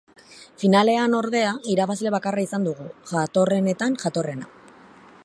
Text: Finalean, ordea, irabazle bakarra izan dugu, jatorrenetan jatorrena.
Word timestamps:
Finalean, 0.61 1.15
ordea, 1.17 1.51
irabazle 1.75 2.13
bakarra 2.17 2.45
izan 2.47 2.67
dugu, 2.71 2.89
jatorrenetan 3.13 4.03
jatorrena. 4.05 4.53